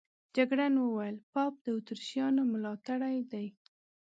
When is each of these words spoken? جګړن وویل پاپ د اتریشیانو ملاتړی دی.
جګړن 0.35 0.73
وویل 0.79 1.17
پاپ 1.33 1.53
د 1.63 1.65
اتریشیانو 1.77 2.41
ملاتړی 2.53 3.17
دی. 3.31 3.47